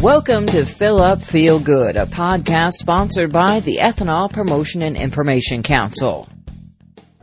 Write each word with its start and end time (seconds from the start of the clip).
Welcome 0.00 0.46
to 0.46 0.64
Fill 0.64 1.02
Up 1.02 1.20
Feel 1.20 1.60
Good, 1.60 1.98
a 1.98 2.06
podcast 2.06 2.72
sponsored 2.72 3.32
by 3.32 3.60
the 3.60 3.76
Ethanol 3.76 4.32
Promotion 4.32 4.80
and 4.80 4.96
Information 4.96 5.62
Council. 5.62 6.26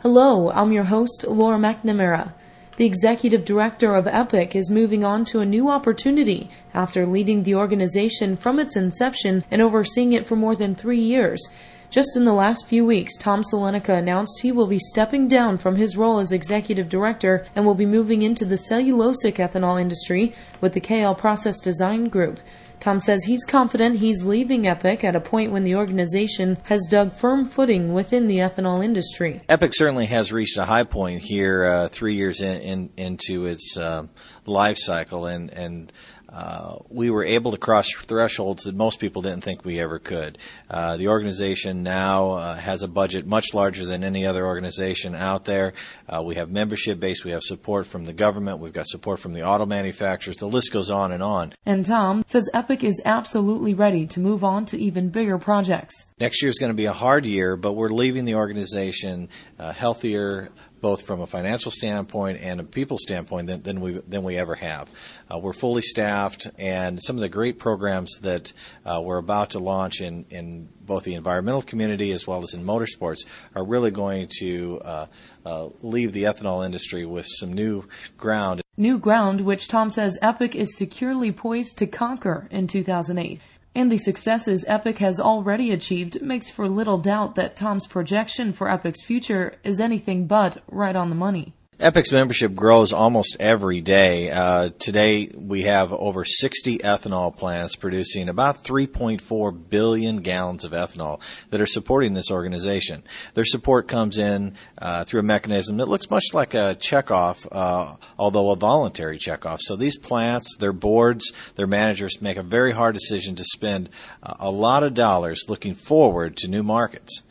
Hello, 0.01 0.51
I'm 0.51 0.71
your 0.71 0.83
host, 0.83 1.25
Laura 1.27 1.57
McNamara. 1.57 2.33
The 2.75 2.85
executive 2.85 3.45
director 3.45 3.95
of 3.95 4.05
EPIC 4.05 4.55
is 4.55 4.69
moving 4.69 5.03
on 5.03 5.25
to 5.25 5.39
a 5.39 5.45
new 5.45 5.71
opportunity 5.71 6.51
after 6.75 7.07
leading 7.07 7.41
the 7.41 7.55
organization 7.55 8.37
from 8.37 8.59
its 8.59 8.75
inception 8.75 9.43
and 9.49 9.59
overseeing 9.59 10.13
it 10.13 10.27
for 10.27 10.35
more 10.35 10.55
than 10.55 10.75
three 10.75 11.01
years. 11.01 11.49
Just 11.89 12.17
in 12.17 12.25
the 12.25 12.33
last 12.33 12.67
few 12.67 12.85
weeks, 12.85 13.15
Tom 13.15 13.43
Slunecka 13.43 13.97
announced 13.97 14.41
he 14.41 14.51
will 14.51 14.67
be 14.67 14.79
stepping 14.79 15.27
down 15.27 15.57
from 15.57 15.77
his 15.77 15.95
role 15.95 16.19
as 16.19 16.33
executive 16.33 16.89
director 16.89 17.45
and 17.55 17.65
will 17.65 17.75
be 17.75 17.85
moving 17.85 18.23
into 18.23 18.43
the 18.43 18.59
cellulosic 18.69 19.35
ethanol 19.35 19.79
industry 19.79 20.35
with 20.59 20.73
the 20.73 20.81
KL 20.81 21.17
Process 21.17 21.59
Design 21.59 22.09
Group. 22.09 22.41
Tom 22.79 22.99
says 22.99 23.23
he's 23.23 23.43
confident 23.43 23.97
he's 23.97 24.23
leaving 24.23 24.67
Epic 24.67 25.03
at 25.03 25.15
a 25.15 25.19
point 25.19 25.51
when 25.51 25.63
the 25.63 25.75
organization 25.75 26.57
has 26.63 26.85
dug 26.89 27.13
firm 27.13 27.45
footing 27.45 27.93
within 27.93 28.27
the 28.27 28.37
ethanol 28.37 28.83
industry. 28.83 29.41
Epic 29.49 29.71
certainly 29.73 30.05
has 30.05 30.31
reached 30.31 30.57
a 30.57 30.65
high 30.65 30.83
point 30.83 31.21
here, 31.21 31.63
uh, 31.63 31.87
three 31.87 32.13
years 32.13 32.41
in, 32.41 32.61
in, 32.61 32.89
into 32.97 33.45
its 33.45 33.75
uh, 33.77 34.05
life 34.45 34.77
cycle, 34.77 35.25
and 35.25 35.49
and 35.51 35.91
uh, 36.29 36.77
we 36.89 37.09
were 37.09 37.23
able 37.23 37.51
to 37.51 37.57
cross 37.57 37.87
thresholds 38.03 38.63
that 38.63 38.75
most 38.75 38.99
people 38.99 39.21
didn't 39.21 39.43
think 39.43 39.63
we 39.63 39.79
ever 39.79 39.99
could. 39.99 40.37
Uh, 40.69 40.97
the 40.97 41.07
organization 41.07 41.83
now 41.83 42.31
uh, 42.31 42.55
has 42.55 42.83
a 42.83 42.87
budget 42.87 43.25
much 43.25 43.53
larger 43.53 43.85
than 43.85 44.03
any 44.03 44.25
other 44.25 44.45
organization 44.45 45.15
out 45.15 45.45
there. 45.45 45.73
Uh, 46.07 46.21
we 46.23 46.35
have 46.35 46.49
membership 46.49 46.99
base, 46.99 47.23
we 47.23 47.31
have 47.31 47.41
support 47.41 47.87
from 47.87 48.05
the 48.05 48.13
government, 48.13 48.59
we've 48.59 48.73
got 48.73 48.87
support 48.87 49.19
from 49.19 49.33
the 49.33 49.43
auto 49.43 49.65
manufacturers. 49.65 50.37
The 50.37 50.47
list 50.47 50.71
goes 50.71 50.89
on 50.89 51.11
and 51.11 51.23
on. 51.23 51.53
And 51.65 51.85
Tom 51.85 52.23
says 52.27 52.49
Epic 52.53 52.83
is 52.83 53.01
absolutely 53.05 53.73
ready 53.73 54.05
to 54.07 54.19
move 54.19 54.43
on 54.43 54.65
to 54.67 54.77
even 54.77 55.09
bigger 55.09 55.37
projects. 55.37 56.07
Next 56.19 56.41
year 56.41 56.49
is 56.49 56.59
going 56.59 56.71
to 56.71 56.75
be 56.75 56.85
a 56.85 56.93
hard 56.93 57.25
year, 57.25 57.55
but 57.55 57.73
we're 57.73 57.89
leaving 57.89 58.25
the 58.25 58.35
organization 58.35 59.29
uh, 59.59 59.71
healthier, 59.71 60.49
both 60.81 61.05
from 61.05 61.21
a 61.21 61.27
financial 61.27 61.71
standpoint 61.71 62.39
and 62.41 62.59
a 62.59 62.63
people 62.63 62.97
standpoint 62.97 63.47
than, 63.47 63.61
than 63.63 63.81
we 63.81 63.93
than 64.07 64.23
we 64.23 64.37
ever 64.37 64.55
have. 64.55 64.89
Uh, 65.31 65.37
we're 65.37 65.53
fully 65.53 65.81
staffed, 65.81 66.47
and 66.57 67.01
some 67.01 67.15
of 67.15 67.21
the 67.21 67.29
great 67.29 67.59
programs 67.59 68.17
that 68.21 68.53
uh, 68.85 69.01
we're 69.03 69.17
about 69.17 69.51
to 69.51 69.59
launch 69.59 70.01
in 70.01 70.25
in 70.29 70.69
both 70.81 71.03
the 71.03 71.15
environmental 71.15 71.61
community 71.61 72.11
as 72.11 72.25
well 72.25 72.43
as 72.43 72.53
in 72.53 72.63
motorsports 72.63 73.25
are 73.55 73.63
really 73.63 73.91
going 73.91 74.27
to 74.39 74.79
uh, 74.83 75.05
uh 75.45 75.69
leave 75.81 76.13
the 76.13 76.23
ethanol 76.23 76.65
industry 76.65 77.05
with 77.05 77.25
some 77.27 77.51
new 77.51 77.83
ground. 78.17 78.61
New 78.77 78.97
ground, 78.97 79.41
which 79.41 79.67
Tom 79.67 79.89
says 79.89 80.17
Epic 80.21 80.55
is 80.55 80.77
securely 80.77 81.31
poised 81.31 81.77
to 81.79 81.87
conquer 81.87 82.47
in 82.51 82.67
2008 82.67 83.41
and 83.77 83.91
the 83.91 83.97
successes 83.99 84.65
Epic 84.67 84.97
has 84.97 85.19
already 85.19 85.71
achieved 85.71 86.19
makes 86.19 86.49
for 86.49 86.67
little 86.67 86.97
doubt 86.97 87.35
that 87.35 87.55
Tom's 87.55 87.85
projection 87.85 88.51
for 88.51 88.67
Epic's 88.67 89.03
future 89.03 89.53
is 89.63 89.79
anything 89.79 90.25
but 90.25 90.63
right 90.67 90.95
on 90.95 91.09
the 91.09 91.15
money. 91.15 91.53
Epic's 91.79 92.11
membership 92.11 92.55
grows 92.55 92.91
almost 92.91 93.37
every 93.39 93.81
day. 93.81 94.31
Uh, 94.31 94.71
today, 94.79 95.29
we 95.35 95.61
have 95.61 95.93
over 95.93 96.25
60 96.25 96.79
ethanol 96.79 97.35
plants 97.35 97.75
producing 97.75 98.29
about 98.29 98.63
3.4 98.63 99.69
billion 99.69 100.21
gallons 100.21 100.63
of 100.63 100.71
ethanol 100.71 101.21
that 101.51 101.61
are 101.61 101.67
supporting 101.67 102.15
this 102.15 102.31
organization. 102.31 103.03
Their 103.35 103.45
support 103.45 103.87
comes 103.87 104.17
in 104.17 104.55
uh, 104.79 105.03
through 105.03 105.19
a 105.19 105.23
mechanism 105.23 105.77
that 105.77 105.87
looks 105.87 106.09
much 106.09 106.33
like 106.33 106.55
a 106.55 106.75
checkoff, 106.79 107.47
uh, 107.51 107.97
although 108.17 108.49
a 108.49 108.55
voluntary 108.55 109.19
checkoff. 109.19 109.59
So 109.61 109.75
these 109.75 109.99
plants, 109.99 110.55
their 110.57 110.73
boards, 110.73 111.31
their 111.57 111.67
managers 111.67 112.19
make 112.23 112.37
a 112.37 112.43
very 112.43 112.71
hard 112.71 112.95
decision 112.95 113.35
to 113.35 113.43
spend 113.43 113.91
uh, 114.23 114.33
a 114.39 114.49
lot 114.49 114.81
of 114.81 114.95
dollars 114.95 115.45
looking 115.47 115.75
forward 115.75 116.37
to 116.37 116.47
new 116.47 116.63
markets. 116.63 117.21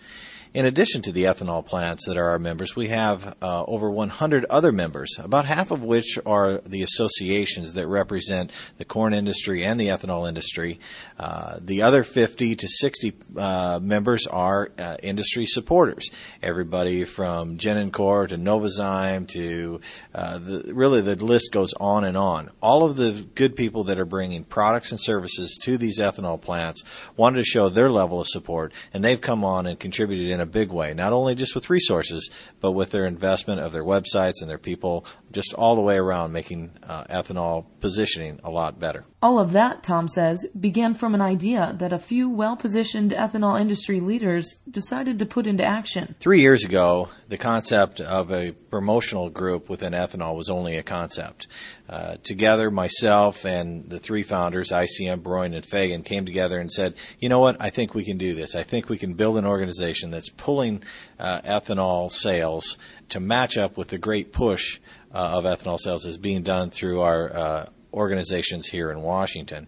In 0.57 0.65
addition 0.65 1.03
to 1.03 1.13
the 1.13 1.25
ethanol 1.25 1.63
plants 1.63 2.07
that 2.07 2.17
are 2.17 2.31
our 2.31 2.39
members, 2.39 2.75
we 2.75 2.89
have 2.89 3.37
uh, 3.43 3.65
over 3.65 3.91
100 3.91 4.47
other 4.47 4.73
members, 4.73 5.19
about 5.19 5.45
half 5.45 5.71
of 5.71 5.83
which 5.83 6.19
are 6.25 6.63
the 6.65 6.83
associations 6.83 7.75
that 7.75 7.87
represent 7.87 8.51
the 8.79 8.87
corn 8.87 9.13
industry 9.13 9.67
and 9.67 9.79
the 9.79 9.89
ethanol 9.89 10.27
industry. 10.27 10.81
Uh, 11.19 11.59
the 11.61 11.83
other 11.83 12.03
50 12.03 12.57
to 12.57 12.67
60 12.67 13.13
uh, 13.37 13.81
members 13.83 14.27
are 14.27 14.71
uh, 14.79 14.97
industry 15.03 15.45
supporters. 15.45 16.09
Everybody 16.43 17.05
from 17.05 17.59
Genencor 17.59 18.27
to 18.29 18.39
Novozymes 18.39 19.29
to 19.33 19.83
uh, 20.15 20.39
the, 20.39 20.73
really 20.73 21.03
the 21.03 21.17
list 21.17 21.53
goes 21.53 21.75
on 21.75 22.03
and 22.03 22.17
on. 22.17 22.51
All 22.63 22.87
of 22.87 22.97
the 22.97 23.27
good 23.35 23.57
people 23.57 23.85
that 23.85 23.99
are 23.99 24.07
bringing 24.07 24.43
products 24.43 24.91
and 24.91 24.99
services 24.99 25.59
to 25.65 25.77
these 25.77 25.99
ethanol 25.99 26.41
plants 26.41 26.83
wanted 27.15 27.41
to 27.41 27.45
show 27.45 27.69
their 27.69 27.91
level 27.91 28.23
of 28.23 28.27
support, 28.27 28.73
and 28.95 29.05
they've 29.05 29.21
come 29.21 29.45
on 29.45 29.67
and 29.67 29.79
contributed 29.79 30.29
in 30.29 30.41
a 30.41 30.46
big 30.47 30.71
way, 30.71 30.95
not 30.95 31.13
only 31.13 31.35
just 31.35 31.55
with 31.55 31.71
resources, 31.71 32.31
but 32.61 32.73
with 32.73 32.91
their 32.91 33.07
investment 33.07 33.61
of 33.61 33.73
their 33.73 33.85
websites 33.85 34.41
and 34.41 34.49
their 34.49 34.59
people, 34.59 35.05
just 35.37 35.53
all 35.53 35.75
the 35.75 35.83
way 35.83 35.99
around, 35.99 36.33
making 36.33 36.71
uh, 36.83 37.05
ethanol 37.05 37.67
positioning 37.81 38.41
a 38.43 38.49
lot 38.49 38.81
better. 38.81 39.05
All 39.21 39.39
of 39.39 39.53
that, 39.53 39.83
Tom 39.83 40.09
says, 40.09 40.47
began 40.59 40.95
from 40.95 41.15
an 41.15 41.21
idea 41.21 41.77
that 41.79 41.93
a 41.93 41.99
few 41.99 42.31
well 42.31 42.57
positioned 42.57 43.11
ethanol 43.11 43.61
industry 43.61 44.01
leaders 44.01 44.55
decided 44.71 45.19
to 45.19 45.27
put 45.27 45.47
into 45.47 45.63
action. 45.63 46.15
Three 46.21 46.41
years 46.41 46.65
ago, 46.65 47.11
the 47.29 47.37
concept 47.37 48.01
of 48.01 48.33
a 48.33 48.53
promotional 48.53 49.29
group 49.29 49.69
within 49.69 49.93
ethanol 49.93 50.37
was 50.37 50.49
only 50.49 50.79
a 50.79 50.83
concept. 50.83 51.49
Uh, 51.87 52.17
together, 52.23 52.71
myself 52.71 53.45
and 53.45 53.91
the 53.91 53.99
three 53.99 54.23
founders, 54.23 54.71
ICM, 54.71 55.23
Broin, 55.23 55.53
and 55.53 55.67
Fagen, 55.67 56.03
came 56.03 56.25
together 56.25 56.59
and 56.59 56.73
said, 56.73 56.95
you 57.21 57.29
know 57.29 57.41
what, 57.41 57.59
I 57.61 57.69
think 57.69 57.95
we 57.95 58.07
can 58.07 58.17
do 58.17 58.35
this. 58.35 58.55
I 58.55 58.63
think 58.63 58.89
we 58.89 58.97
can 58.97 59.13
build 59.13 59.37
an 59.37 59.45
organization 59.45 60.11
that's 60.11 60.31
pulling 60.31 60.83
uh, 61.19 61.43
ethanol 61.43 62.11
sales 62.11 62.79
to 63.11 63.21
match 63.21 63.59
up 63.59 63.77
with 63.77 63.89
the 63.89 63.99
great 63.99 64.33
push 64.33 64.81
of 65.13 65.45
ethanol 65.45 65.79
sales 65.79 66.05
is 66.05 66.19
being 66.19 66.43
done 66.43 66.71
through 66.71 67.01
our 67.01 67.35
uh, 67.35 67.67
organizations 67.93 68.67
here 68.67 68.91
in 68.91 69.01
Washington. 69.01 69.67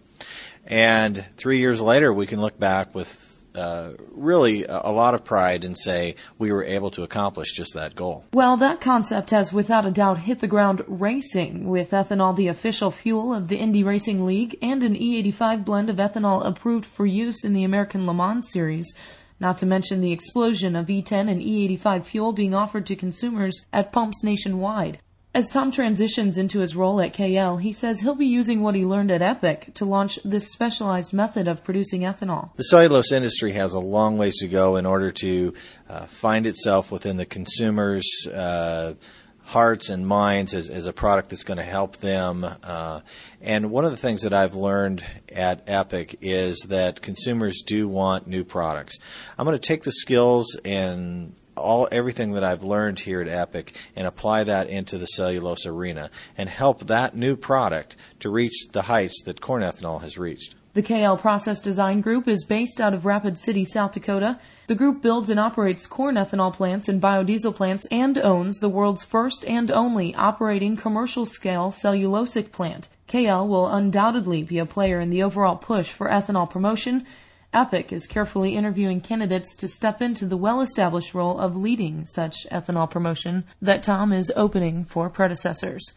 And 0.65 1.25
three 1.37 1.59
years 1.59 1.81
later, 1.81 2.13
we 2.13 2.27
can 2.27 2.41
look 2.41 2.59
back 2.59 2.93
with 2.93 3.29
uh, 3.55 3.93
really 4.11 4.63
a, 4.65 4.91
lot 4.91 5.15
of 5.15 5.23
pride 5.23 5.63
and 5.63 5.75
say 5.77 6.15
we 6.37 6.51
were 6.51 6.63
able 6.63 6.91
to 6.91 7.03
accomplish 7.03 7.51
just 7.51 7.73
that 7.73 7.95
goal. 7.95 8.23
Well, 8.31 8.57
that 8.57 8.79
concept 8.79 9.31
has 9.31 9.51
without 9.51 9.85
a 9.85 9.91
doubt 9.91 10.19
hit 10.19 10.39
the 10.39 10.47
ground 10.47 10.83
racing, 10.87 11.67
with 11.67 11.89
ethanol 11.89 12.35
the 12.35 12.47
official 12.47 12.91
fuel 12.91 13.33
of 13.33 13.47
the 13.47 13.57
Indy 13.57 13.83
Racing 13.83 14.25
League 14.25 14.57
and 14.61 14.83
an 14.83 14.95
E85 14.95 15.65
blend 15.65 15.89
of 15.89 15.97
ethanol 15.97 16.45
approved 16.45 16.85
for 16.85 17.05
use 17.05 17.43
in 17.43 17.53
the 17.53 17.63
American 17.63 18.05
Le 18.05 18.13
Mans 18.13 18.49
Series. 18.51 18.93
Not 19.39 19.57
to 19.59 19.65
mention 19.65 20.01
the 20.01 20.11
explosion 20.11 20.75
of 20.75 20.87
E10 20.87 21.29
and 21.29 21.41
E85 21.41 22.05
fuel 22.05 22.33
being 22.33 22.53
offered 22.53 22.85
to 22.87 22.95
consumers 22.95 23.65
at 23.73 23.91
pumps 23.91 24.23
nationwide. 24.23 24.99
As 25.31 25.47
Tom 25.47 25.71
transitions 25.71 26.39
into 26.39 26.59
his 26.59 26.75
role 26.75 26.99
at 26.99 27.13
KL, 27.13 27.61
he 27.61 27.71
says 27.71 27.99
he'll 27.99 28.15
be 28.15 28.25
using 28.25 28.63
what 28.63 28.73
he 28.73 28.83
learned 28.83 29.11
at 29.11 29.21
Epic 29.21 29.71
to 29.75 29.85
launch 29.85 30.17
this 30.25 30.51
specialized 30.51 31.13
method 31.13 31.47
of 31.47 31.63
producing 31.63 32.01
ethanol. 32.01 32.49
The 32.55 32.63
cellulose 32.63 33.11
industry 33.11 33.51
has 33.51 33.73
a 33.73 33.79
long 33.79 34.17
ways 34.17 34.37
to 34.37 34.47
go 34.47 34.75
in 34.75 34.87
order 34.87 35.11
to 35.11 35.53
uh, 35.87 36.07
find 36.07 36.47
itself 36.47 36.91
within 36.91 37.17
the 37.17 37.27
consumer's 37.27 38.07
uh, 38.27 38.95
hearts 39.43 39.89
and 39.89 40.07
minds 40.07 40.55
as, 40.55 40.67
as, 40.67 40.87
a 40.87 40.93
product 40.93 41.29
that's 41.29 41.43
going 41.43 41.57
to 41.57 41.63
help 41.63 41.97
them. 41.97 42.43
Uh, 42.63 43.01
and 43.39 43.69
one 43.69 43.85
of 43.85 43.91
the 43.91 43.97
things 43.97 44.23
that 44.23 44.33
I've 44.33 44.55
learned 44.55 45.03
at 45.31 45.63
Epic 45.67 46.17
is 46.21 46.59
that 46.69 47.01
consumers 47.03 47.61
do 47.65 47.87
want 47.87 48.27
new 48.27 48.43
products. 48.43 48.97
I'm 49.37 49.45
going 49.45 49.57
to 49.57 49.67
take 49.67 49.83
the 49.83 49.91
skills 49.91 50.55
and 50.65 51.35
all 51.59 51.87
everything 51.91 52.31
that 52.31 52.43
I've 52.43 52.63
learned 52.63 53.01
here 53.01 53.21
at 53.21 53.27
Epic 53.27 53.75
and 53.95 54.07
apply 54.07 54.45
that 54.45 54.69
into 54.69 54.97
the 54.97 55.05
cellulose 55.05 55.65
arena 55.65 56.09
and 56.37 56.49
help 56.49 56.87
that 56.87 57.15
new 57.15 57.35
product 57.35 57.95
to 58.21 58.29
reach 58.29 58.67
the 58.71 58.83
heights 58.83 59.21
that 59.25 59.41
corn 59.41 59.61
ethanol 59.61 60.01
has 60.01 60.17
reached. 60.17 60.55
The 60.73 60.83
KL 60.83 61.19
Process 61.19 61.59
Design 61.61 61.99
Group 61.99 62.27
is 62.27 62.43
based 62.43 62.79
out 62.79 62.93
of 62.93 63.03
Rapid 63.03 63.39
City, 63.39 63.65
South 63.65 63.91
Dakota. 63.91 64.39
The 64.67 64.75
group 64.75 65.01
builds 65.01 65.29
and 65.29 65.39
operates 65.39 65.87
corn 65.87 66.13
ethanol 66.15 66.53
plants 66.53 66.87
and 66.87 67.01
biodiesel 67.01 67.55
plants 67.55 67.87
and 67.91 68.19
owns 68.19 68.59
the 68.59 68.69
world's 68.69 69.03
first 69.03 69.43
and 69.45 69.71
only 69.71 70.13
operating 70.13 70.77
commercial 70.77 71.25
scale 71.25 71.71
cellulosic 71.71 72.51
plant. 72.51 72.87
KL 73.07 73.47
will 73.47 73.67
undoubtedly 73.67 74.43
be 74.43 74.59
a 74.59 74.65
player 74.65 74.99
in 74.99 75.09
the 75.09 75.23
overall 75.23 75.55
push 75.55 75.89
for 75.89 76.07
ethanol 76.07 76.47
promotion 76.47 77.03
Epic 77.51 77.91
is 77.91 78.05
carefully 78.05 78.55
interviewing 78.55 79.01
candidates 79.01 79.55
to 79.55 79.67
step 79.67 80.03
into 80.03 80.27
the 80.27 80.37
well 80.37 80.61
established 80.61 81.15
role 81.15 81.39
of 81.39 81.55
leading 81.55 82.05
such 82.05 82.45
ethanol 82.51 82.89
promotion 82.89 83.43
that 83.59 83.81
Tom 83.81 84.13
is 84.13 84.31
opening 84.35 84.85
for 84.85 85.09
predecessors. 85.09 85.93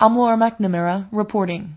I'm 0.00 0.16
Laura 0.16 0.38
McNamara 0.38 1.06
reporting. 1.12 1.76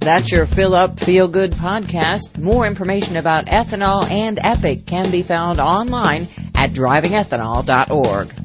That's 0.00 0.30
your 0.30 0.44
Fill 0.44 0.74
Up 0.74 1.00
Feel 1.00 1.26
Good 1.26 1.52
podcast. 1.52 2.36
More 2.36 2.66
information 2.66 3.16
about 3.16 3.46
ethanol 3.46 4.04
and 4.10 4.38
Epic 4.42 4.84
can 4.84 5.10
be 5.10 5.22
found 5.22 5.58
online 5.58 6.28
at 6.54 6.72
drivingethanol.org. 6.72 8.43